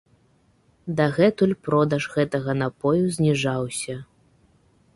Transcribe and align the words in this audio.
Дагэтуль 0.99 1.53
продаж 1.67 2.03
гэтага 2.15 2.51
напою 2.63 3.03
зніжаўся. 3.19 3.95